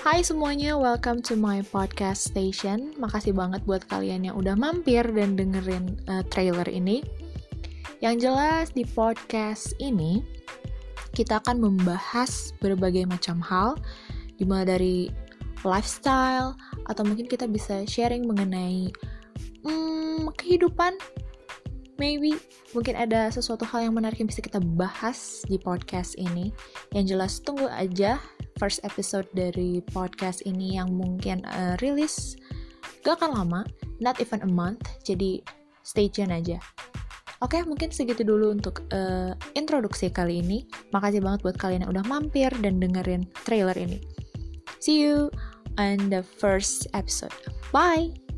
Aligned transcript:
Hai 0.00 0.24
semuanya, 0.24 0.80
welcome 0.80 1.20
to 1.20 1.36
my 1.36 1.60
podcast 1.60 2.32
station. 2.32 2.96
Makasih 2.96 3.36
banget 3.36 3.60
buat 3.68 3.84
kalian 3.84 4.24
yang 4.24 4.36
udah 4.40 4.56
mampir 4.56 5.04
dan 5.04 5.36
dengerin 5.36 6.00
uh, 6.08 6.24
trailer 6.32 6.64
ini. 6.72 7.04
Yang 8.00 8.24
jelas 8.24 8.72
di 8.72 8.88
podcast 8.88 9.76
ini 9.76 10.24
kita 11.12 11.44
akan 11.44 11.60
membahas 11.60 12.56
berbagai 12.64 13.04
macam 13.04 13.44
hal, 13.44 13.76
dimulai 14.40 14.64
dari 14.64 14.96
lifestyle 15.68 16.56
atau 16.88 17.04
mungkin 17.04 17.28
kita 17.28 17.44
bisa 17.44 17.84
sharing 17.84 18.24
mengenai 18.24 18.88
hmm, 19.68 20.32
kehidupan 20.40 20.96
maybe 22.00 22.32
mungkin 22.72 22.96
ada 22.96 23.28
sesuatu 23.28 23.68
hal 23.68 23.84
yang 23.84 23.92
menarik 23.92 24.16
yang 24.16 24.32
bisa 24.32 24.40
kita 24.40 24.64
bahas 24.64 25.44
di 25.44 25.60
podcast 25.60 26.16
ini. 26.16 26.56
Yang 26.96 27.04
jelas 27.12 27.32
tunggu 27.44 27.68
aja 27.68 28.16
first 28.60 28.84
episode 28.84 29.24
dari 29.32 29.80
podcast 29.88 30.44
ini 30.44 30.76
yang 30.76 30.92
mungkin 30.92 31.40
uh, 31.48 31.80
rilis 31.80 32.36
gak 33.00 33.16
akan 33.16 33.32
lama, 33.32 33.60
not 34.04 34.20
even 34.20 34.44
a 34.44 34.50
month. 34.50 34.84
Jadi 35.00 35.40
stay 35.80 36.12
tune 36.12 36.28
aja. 36.28 36.60
Oke, 37.40 37.56
okay, 37.56 37.62
mungkin 37.64 37.88
segitu 37.88 38.20
dulu 38.20 38.52
untuk 38.52 38.84
uh, 38.92 39.32
introduksi 39.56 40.12
kali 40.12 40.44
ini. 40.44 40.68
Makasih 40.92 41.24
banget 41.24 41.40
buat 41.40 41.56
kalian 41.56 41.88
yang 41.88 41.92
udah 41.96 42.04
mampir 42.04 42.52
dan 42.60 42.76
dengerin 42.76 43.24
trailer 43.48 43.76
ini. 43.80 44.04
See 44.84 45.00
you 45.00 45.32
on 45.80 46.12
the 46.12 46.20
first 46.20 46.84
episode. 46.92 47.32
Bye! 47.72 48.29